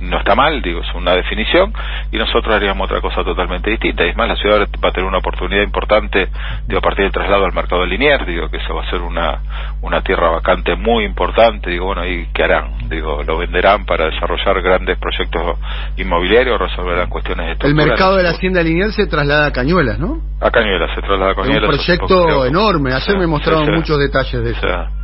[0.00, 1.72] no está mal, digo, es una definición,
[2.10, 4.04] y nosotros haríamos otra cosa totalmente distinta.
[4.04, 6.28] Y es más, la ciudad va a tener una oportunidad importante,
[6.66, 9.00] digo, a partir del traslado al mercado de Liniers, digo, que eso va a ser
[9.02, 9.40] una,
[9.82, 12.88] una tierra vacante muy importante, digo, bueno, ¿y qué harán?
[12.88, 15.58] Digo, lo venderán para desarrollar grandes proyectos
[15.96, 20.20] inmobiliarios, resolverán cuestiones de El mercado de la hacienda Liniers se traslada a Cañuelas, ¿no?
[20.40, 21.70] A Cañuelas, se traslada a Cañuelas.
[21.70, 24.99] Es un proyecto enorme, ayer me mostraron muchos detalles de eso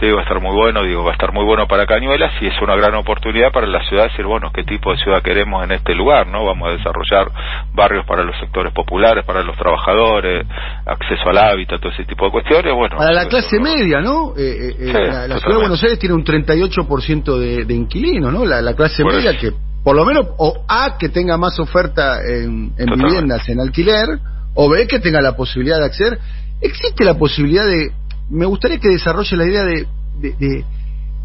[0.00, 2.46] sí, va a estar muy bueno, digo, va a estar muy bueno para Cañuelas y
[2.46, 5.72] es una gran oportunidad para la ciudad decir, bueno, qué tipo de ciudad queremos en
[5.72, 6.44] este lugar, ¿no?
[6.44, 7.30] Vamos a desarrollar
[7.72, 10.46] barrios para los sectores populares, para los trabajadores,
[10.84, 12.96] acceso al hábitat, todo ese tipo de cuestiones, bueno.
[12.96, 14.34] Para la clase media, ¿no?
[14.36, 18.44] Eh, eh, eh la, ciudad de Buenos Aires tiene un 38% de, de inquilinos, ¿no?
[18.44, 19.52] La, clase media que,
[19.82, 24.18] por lo menos, o A, que tenga más oferta en, en viviendas en alquiler,
[24.54, 26.18] o B, que tenga la posibilidad de acceder.
[26.60, 27.92] ¿Existe la posibilidad de
[28.30, 29.86] me gustaría que desarrolle la idea de,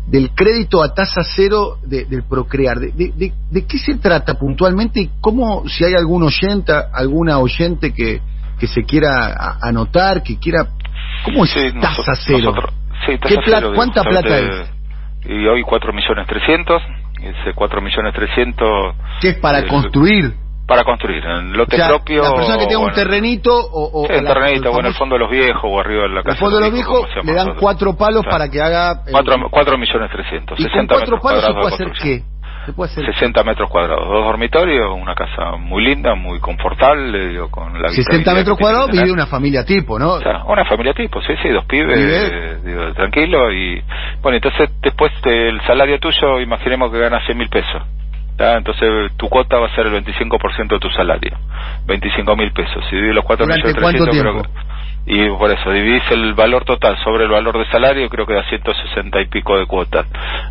[0.07, 2.79] del crédito a tasa cero del procrear.
[2.79, 8.21] De, de, qué se trata puntualmente y cómo, si hay algún oyente, alguna oyente que,
[8.59, 10.67] que se quiera anotar, que quiera...
[11.23, 12.53] ¿Cómo es tasa cero?
[13.75, 14.71] ¿Cuánta plata es?
[15.25, 16.81] Y hoy 4 millones 300,
[17.21, 18.95] ese 4 millones 300...
[19.21, 20.33] ¿Qué es para construir?
[20.71, 24.71] Para construir en lote propio la persona que tenga un terrenito o, sí, un terrenito
[24.71, 26.73] bueno el fondo de los viejos o arriba de la casa el fondo de los
[26.73, 31.19] viejos le dan cuatro palos para que haga cuatro, cuatro millones trescientos ¿Y con cuatro
[31.19, 32.23] palos se puede hacer qué
[32.65, 37.49] ¿Se puede hacer 60 metros cuadrados, dos dormitorios, una casa muy linda, muy confortable, digo,
[37.49, 40.11] con la 60 metros cuadrados vive una familia tipo, ¿no?
[40.11, 43.81] O sea, una familia tipo, sí, sí, dos pibes, digo, tranquilo y
[44.21, 47.81] bueno, entonces después el salario tuyo, imaginemos que ganas 100 mil pesos
[48.37, 51.37] entonces tu cuota va a ser el 25% de tu salario,
[51.85, 52.83] 25 mil pesos.
[52.89, 54.47] Si divides los 4 millones 300,
[55.05, 58.43] y por eso dividís el valor total sobre el valor de salario, creo que da
[58.43, 60.05] 160 y pico de cuotas.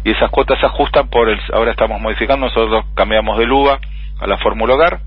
[0.04, 3.78] Y esas cuotas se ajustan por el, ahora estamos modificando, nosotros cambiamos del UVA
[4.20, 5.00] a la fórmula hogar.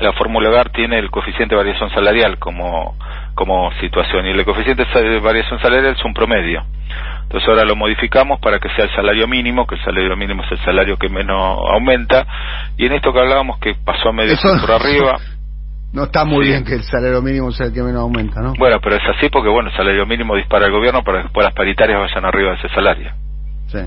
[0.00, 2.96] La fórmula hogar tiene el coeficiente de variación salarial como,
[3.36, 6.64] como situación y el coeficiente de variación salarial es un promedio.
[7.34, 10.52] Entonces ahora lo modificamos para que sea el salario mínimo, que el salario mínimo es
[10.52, 12.24] el salario que menos aumenta.
[12.76, 15.18] Y en esto que hablábamos que pasó a medio por arriba.
[15.92, 18.54] No está muy bien que el salario mínimo sea el que menos aumenta, ¿no?
[18.58, 21.44] Bueno, pero es así porque, bueno, el salario mínimo dispara el gobierno para que después
[21.44, 23.12] las paritarias vayan arriba de ese salario.
[23.68, 23.78] Sí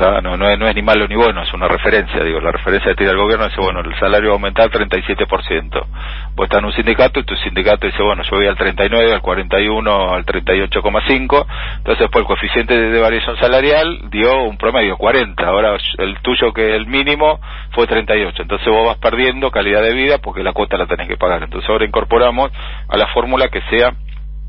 [0.00, 2.90] no, no, es, no es ni malo ni bueno, es una referencia, digo, la referencia
[2.92, 5.86] que tira el gobierno dice, bueno, el salario va a aumentar 37%.
[6.34, 9.20] Vos estás en un sindicato y tu sindicato dice, bueno, yo voy al 39, al
[9.20, 15.76] 41, al 38,5, entonces después el coeficiente de, variación salarial dio un promedio 40, ahora
[15.98, 17.40] el tuyo que el mínimo
[17.72, 21.16] fue 38, entonces vos vas perdiendo calidad de vida porque la cuota la tenés que
[21.16, 22.50] pagar, entonces ahora incorporamos
[22.88, 23.92] a la fórmula que sea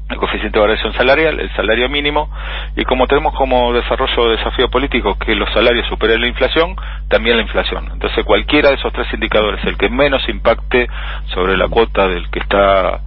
[0.10, 2.30] el coeficiente de variación salarial, el salario mínimo,
[2.76, 6.76] y como tenemos como desarrollo de desafío político que los salarios superen la inflación,
[7.08, 7.90] también la inflación.
[7.94, 10.88] Entonces cualquiera de esos tres indicadores, el que menos impacte
[11.34, 13.00] sobre la cuota del que está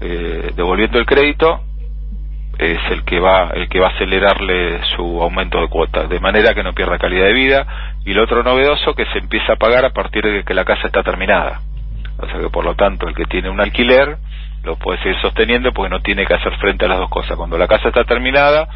[0.00, 1.60] eh, devolviendo el crédito,
[2.58, 6.54] es el que va el que va a acelerarle su aumento de cuota, de manera
[6.54, 7.66] que no pierda calidad de vida,
[8.04, 10.86] y lo otro novedoso que se empieza a pagar a partir de que la casa
[10.86, 11.60] está terminada.
[12.18, 14.18] O sea que por lo tanto el que tiene un alquiler
[14.64, 17.36] lo puede seguir sosteniendo porque no tiene que hacer frente a las dos cosas.
[17.36, 18.68] Cuando la casa está terminada,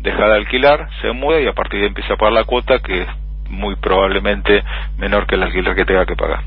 [0.00, 2.78] deja de alquilar, se muda y a partir de ahí empieza a pagar la cuota
[2.78, 3.08] que es
[3.50, 4.62] muy probablemente
[4.98, 6.44] menor que el alquiler que tenga que pagar.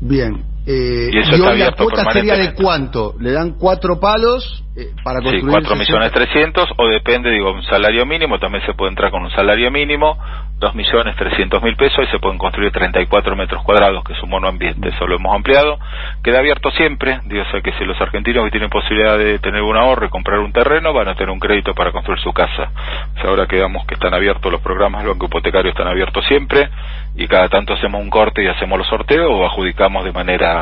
[0.00, 0.42] Bien.
[0.72, 3.14] Eh, y, eso la cuota sería de cuánto?
[3.18, 5.42] ¿Le dan cuatro palos eh, para construir?
[5.42, 9.22] Sí, cuatro millones trescientos o depende, digo, un salario mínimo, también se puede entrar con
[9.24, 10.16] un salario mínimo
[10.60, 14.28] dos millones trescientos mil pesos y se pueden construir 34 metros cuadrados, que es un
[14.28, 14.90] monoambiente.
[14.90, 15.78] Eso lo hemos ampliado.
[16.22, 17.18] Queda abierto siempre.
[17.24, 20.38] Digo, o que si los argentinos que tienen posibilidad de tener un ahorro y comprar
[20.38, 22.70] un terreno, van a tener un crédito para construir su casa.
[23.16, 26.68] O sea, ahora quedamos que están abiertos los programas del Banco Hipotecario, están abiertos siempre
[27.16, 30.59] y cada tanto hacemos un corte y hacemos los sorteos o adjudicamos de manera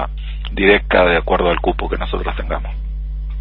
[0.53, 2.73] directa de acuerdo al cupo que nosotros tengamos.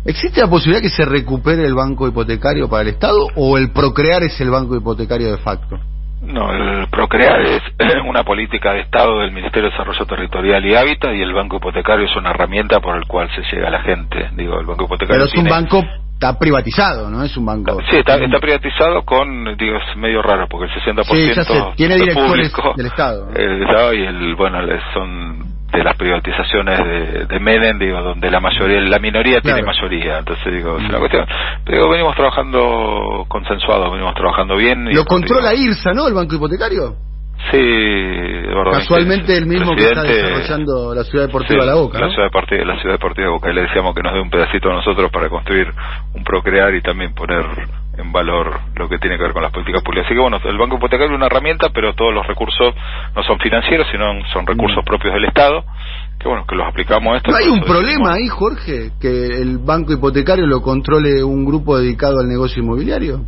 [0.06, 4.24] ¿Existe la posibilidad que se recupere el banco hipotecario para el Estado o el procrear
[4.24, 5.80] es el banco hipotecario de facto?
[6.22, 7.62] No, el Procrear es
[8.10, 12.06] una política de Estado del Ministerio de Desarrollo Territorial y Hábitat y el banco hipotecario
[12.06, 14.30] es una herramienta por el cual se llega a la gente.
[14.36, 15.26] Digo, el banco hipotecario.
[15.26, 15.84] Pero es un banco
[16.18, 17.24] está privatizado, ¿no?
[17.24, 17.80] Es un banco.
[17.92, 22.52] Sí, está, está privatizado con, digo, es medio raro porque el 60% sí, tiene directores
[22.76, 23.30] del Estado.
[23.36, 24.58] El Estado y el, bueno,
[24.96, 30.20] son de las privatizaciones de, de Menem, digo, donde la mayoría, la minoría tiene mayoría,
[30.20, 31.26] entonces digo, es una cuestión.
[31.66, 34.86] Pero venimos trabajando consensuados, venimos trabajando bien.
[34.94, 36.08] Lo controla IRSA, ¿no?
[36.08, 36.96] El Banco Hipotecario.
[37.52, 38.28] Sí,
[38.72, 42.00] Casualmente el mismo que está desarrollando la Ciudad Deportiva de La Boca.
[42.00, 43.52] La, ciudad deportiva, la Ciudad Deportiva de Boca.
[43.52, 45.68] Y le decíamos que nos dé un pedacito a nosotros para construir
[46.14, 47.46] un procrear y también poner
[47.98, 50.06] en valor lo que tiene que ver con las políticas públicas.
[50.06, 52.74] Así que bueno, el Banco Hipotecario es una herramienta, pero todos los recursos
[53.16, 54.86] no son financieros, sino son recursos mm.
[54.86, 55.64] propios del Estado,
[56.20, 57.32] que bueno, que los aplicamos a esto.
[57.32, 62.20] ¿No hay un problema ahí, Jorge, que el Banco Hipotecario lo controle un grupo dedicado
[62.20, 63.22] al negocio inmobiliario?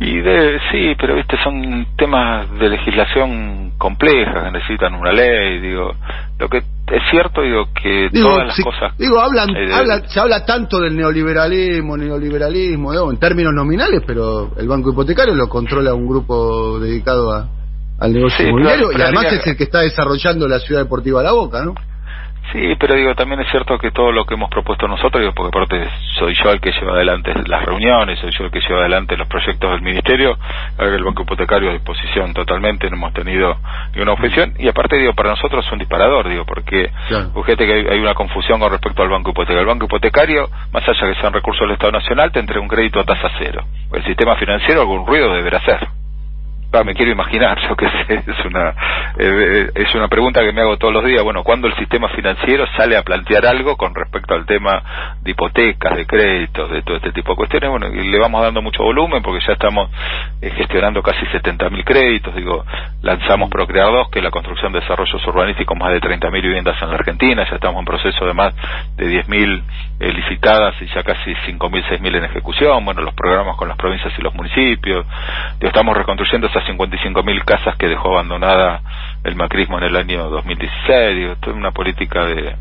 [0.00, 5.92] Y de, sí, pero viste, son temas de legislación compleja que necesitan una ley, digo.
[6.38, 8.96] Lo que es cierto, digo, que todas las cosas...
[8.98, 14.90] Digo, hablan, habla, se habla tanto del neoliberalismo, neoliberalismo, en términos nominales, pero el banco
[14.90, 17.48] hipotecario lo controla un grupo dedicado a,
[17.98, 21.64] al negocio inmobiliario y además es el que está desarrollando la ciudad deportiva La Boca,
[21.64, 21.74] ¿no?
[22.52, 25.48] Sí, pero digo, también es cierto que todo lo que hemos propuesto nosotros, digo, porque
[25.48, 29.16] aparte soy yo el que lleva adelante las reuniones, soy yo el que lleva adelante
[29.18, 30.38] los proyectos del Ministerio,
[30.78, 33.58] el Banco Hipotecario a disposición totalmente, no hemos tenido
[33.92, 37.98] ninguna objeción, y aparte, digo, para nosotros es un disparador, digo, porque fíjate que hay,
[37.98, 39.60] una confusión con respecto al Banco Hipotecario.
[39.60, 42.68] El Banco Hipotecario, más allá que sea un recurso del Estado Nacional, te entrega un
[42.68, 43.64] crédito a tasa cero.
[43.92, 45.97] El sistema financiero algún ruido deberá hacer
[46.84, 48.74] me quiero imaginar, yo que sé, es una,
[49.18, 51.22] eh, es una pregunta que me hago todos los días.
[51.22, 54.82] Bueno, ¿cuándo el sistema financiero sale a plantear algo con respecto al tema
[55.22, 57.70] de hipotecas, de créditos, de todo este tipo de cuestiones?
[57.70, 59.90] Bueno, y le vamos dando mucho volumen porque ya estamos
[60.42, 62.34] eh, gestionando casi 70.000 créditos.
[62.34, 62.64] Digo,
[63.02, 66.88] lanzamos Procrear 2, que es la construcción de desarrollos urbanísticos, más de 30.000 viviendas en
[66.90, 67.46] la Argentina.
[67.48, 68.54] Ya estamos en proceso de más
[68.96, 69.62] de 10.000
[70.00, 72.84] eh, licitadas y ya casi 5.000, 6.000 en ejecución.
[72.84, 75.06] Bueno, los programas con las provincias y los municipios.
[75.58, 78.82] Digo, estamos reconstruyendo esas 55.000 casas que dejó abandonada
[79.24, 81.16] el macrismo en el año 2016.
[81.16, 82.54] Digo, esto es una política de,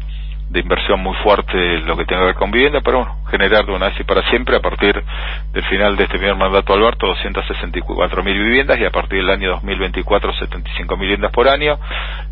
[0.50, 3.74] de inversión muy fuerte lo que tiene que ver con vivienda, pero bueno, generar de
[3.74, 5.04] una vez y para siempre a partir
[5.52, 10.34] del final de este primer mandato Alberto 264.000 viviendas y a partir del año 2024
[10.34, 11.78] 75.000 viviendas por año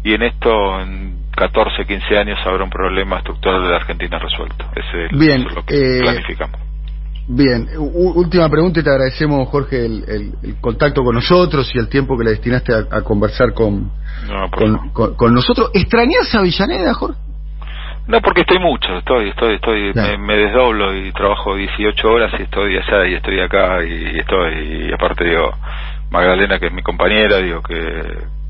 [0.04, 4.66] y en esto en 14, 15 años habrá un problema estructural de la Argentina resuelto.
[4.76, 6.75] Ese es lo que eh, planificamos.
[7.28, 12.24] Bien, última pregunta y te agradecemos, Jorge, el, contacto con nosotros y el tiempo que
[12.24, 13.92] le destinaste a, conversar con,
[15.18, 15.72] con, nosotros.
[15.74, 17.18] ¿Extrañas a Villaneda, Jorge?
[18.08, 22.78] No, porque estoy mucho, estoy, estoy, estoy, me, desdoblo y trabajo 18 horas y estoy
[22.78, 25.52] allá y estoy acá y, estoy, y aparte digo,
[26.12, 27.76] Magdalena que es mi compañera, digo que,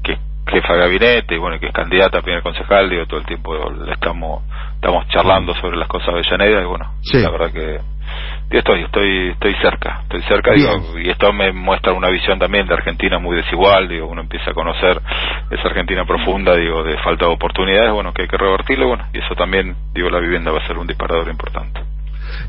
[0.03, 3.25] que jefa de gabinete y bueno, que es candidata a primer concejal, digo, todo el
[3.25, 3.55] tiempo
[3.89, 4.43] estamos,
[4.75, 7.94] estamos charlando sobre las cosas de Villaneda y bueno, la verdad que
[8.49, 12.73] estoy, estoy, estoy cerca, estoy cerca digo, y esto me muestra una visión también de
[12.73, 15.01] Argentina muy desigual, digo, uno empieza a conocer
[15.49, 19.19] esa Argentina profunda, digo, de falta de oportunidades, bueno, que hay que revertirlo, bueno, y
[19.19, 21.81] eso también, digo, la vivienda va a ser un disparador importante.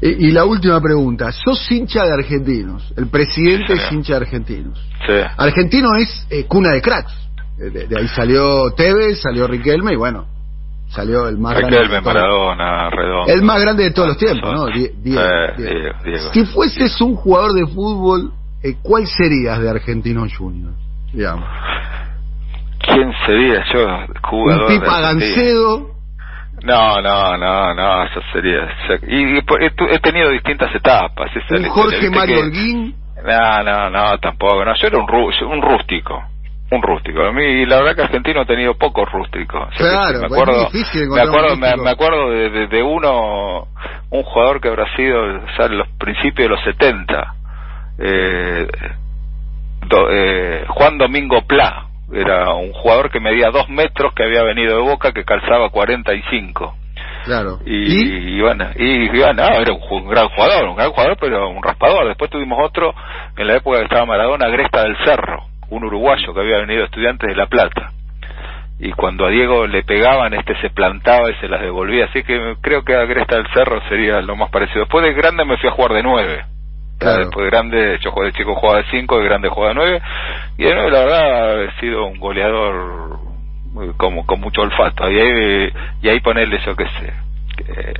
[0.01, 4.79] Y, la última pregunta, sos hincha de argentinos, el presidente es hincha de argentinos.
[5.07, 5.13] Sí.
[5.37, 7.15] Argentino es eh, cuna de cracks,
[7.57, 10.27] de, de, ahí salió Tevez, salió Riquelme y bueno,
[10.97, 11.77] salió el más grande.
[13.29, 14.67] El más grande de todos los tiempos, ¿no?
[16.33, 18.33] Si fueses un jugador de fútbol,
[18.63, 20.73] eh, ¿cuál serías de Argentino Junior?
[21.13, 21.47] Digamos.
[22.79, 23.87] ¿Quién sería yo?
[24.29, 24.73] Jugador.
[24.73, 25.97] Un Pipa Gancedo.
[26.63, 28.67] No, no, no, no, eso sería.
[29.07, 31.31] Y, he, tenido distintas etapas.
[31.51, 32.95] un Jorge Mario Holguín.
[33.25, 34.65] No, no, no, tampoco.
[34.65, 36.23] No, yo era un, un rústico
[36.71, 37.23] un rústico.
[37.23, 39.69] A mí, la verdad que Argentino ha tenido pocos rústicos.
[39.77, 43.69] Claro, me acuerdo, me acuerdo, me, acuerdo de, de, uno,
[44.11, 47.35] un jugador que habrá sido o sea, en los principios de los 70,
[47.99, 48.69] eh,
[50.11, 54.83] eh, Juan Domingo Pla, era un jugador que medía dos metros, que había venido de
[54.83, 56.75] Boca, que calzaba 45.
[57.25, 57.59] Claro.
[57.67, 62.07] Y, bueno, y, bueno, era un, gran jugador, un gran jugador, pero un raspador.
[62.07, 62.95] Después tuvimos otro
[63.37, 67.27] en la época que estaba Maradona, Gresta del Cerro un uruguayo que había venido estudiante
[67.27, 67.93] de La Plata.
[68.79, 72.07] Y cuando a Diego le pegaban, este se plantaba y se las devolvía.
[72.07, 74.81] Así que creo que a Gresta del Cerro sería lo más parecido.
[74.81, 76.45] Después de grande me fui a jugar de nueve.
[76.99, 80.03] Después de grande, yo de chico jugaba de cinco, de grande jugaba de nueve.
[80.59, 83.19] Y de nueve, la verdad, he sido un goleador
[83.97, 85.11] como con mucho olfato.
[85.11, 87.13] Y ahí, y ahí ponerle, yo qué sé,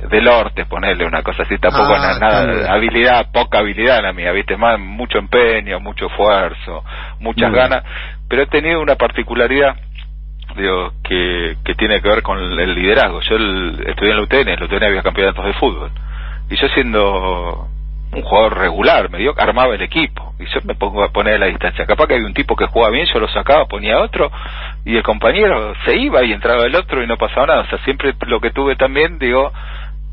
[0.09, 4.55] del orte ponerle una cosa así tampoco ah, nada, habilidad poca habilidad la mía viste
[4.57, 6.83] más mucho empeño mucho esfuerzo
[7.19, 7.83] muchas ganas
[8.29, 9.75] pero he tenido una particularidad
[10.55, 13.21] digo que, que tiene que ver con el liderazgo.
[13.21, 15.91] Yo estudié en la UTN en la UTN había campeonatos de fútbol
[16.49, 17.67] y yo siendo
[18.17, 21.39] un jugador regular, me dio armaba el equipo y yo me pongo a poner a
[21.39, 21.85] la distancia.
[21.85, 24.31] Capaz que había un tipo que jugaba bien, yo lo sacaba, ponía otro
[24.85, 27.61] y el compañero se iba y entraba el otro y no pasaba nada.
[27.61, 29.51] O sea, siempre lo que tuve también, digo,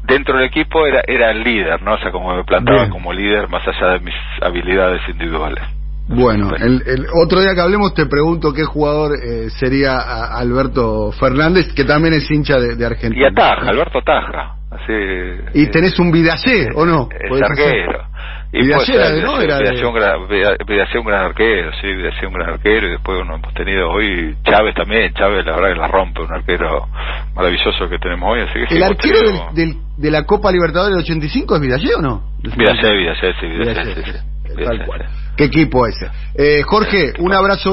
[0.04, 1.94] dentro del equipo era era el líder, ¿no?
[1.94, 5.64] O sea, como me plantaba como líder más allá de mis habilidades individuales.
[6.06, 9.96] Bueno, el, el, otro día que hablemos te pregunto qué jugador eh, sería
[10.36, 13.22] Alberto Fernández, que también es hincha de, Argentina.
[13.22, 14.56] Y ataja, Alberto ataja.
[15.54, 17.08] Y tenés un Vidacé, ¿o no?
[17.10, 18.04] Es arquero.
[18.52, 19.40] Y era, ¿no?
[19.40, 23.20] Era Vidacé, un gran, Vidacé un gran arquero, sí, Vidacé un gran arquero, y después
[23.20, 26.86] uno hemos tenido hoy Chávez también, Chávez la verdad que la rompe, un arquero
[27.34, 31.04] maravilloso que tenemos hoy, así que ¿El arquero del, del, de la Copa Libertadores del
[31.04, 32.22] 85 es Vidacé o no?
[32.42, 34.34] Vidacé, Vidacé, sí, sí, sí.
[34.62, 35.04] Tal cual.
[35.36, 36.06] ¿Qué equipo ese?
[36.34, 37.72] Eh, Jorge, un abrazo